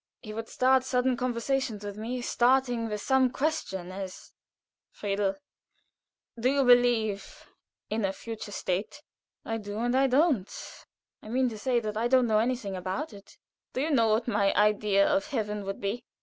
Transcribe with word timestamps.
He 0.23 0.33
would 0.33 0.47
begin 0.57 0.81
sudden 0.81 1.15
conversations 1.15 1.85
with 1.85 1.95
me, 1.95 2.23
starting 2.23 2.89
with 2.89 3.01
some 3.01 3.29
question, 3.29 3.91
as: 3.91 4.31
"Friedel, 4.89 5.35
do 6.39 6.49
you 6.49 6.63
believe 6.65 7.45
in 7.87 8.03
a 8.03 8.11
future 8.11 8.51
state?" 8.51 9.03
"I 9.45 9.57
do, 9.57 9.77
and 9.77 9.95
I 9.95 10.07
don't. 10.07 10.51
I 11.21 11.29
mean 11.29 11.49
to 11.49 11.57
say 11.59 11.79
that 11.81 11.97
I 11.97 12.07
don't 12.07 12.25
know 12.25 12.39
anything 12.39 12.75
about 12.75 13.13
it." 13.13 13.37
"Do 13.73 13.81
you 13.81 13.91
know 13.91 14.07
what 14.07 14.27
my 14.27 14.51
idea 14.55 15.07
of 15.07 15.27
heaven 15.27 15.65
would 15.65 15.79
be?" 15.79 16.03